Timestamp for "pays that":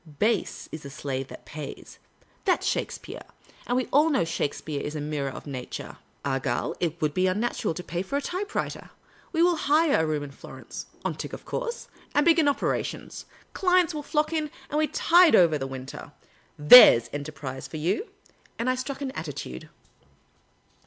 1.45-2.63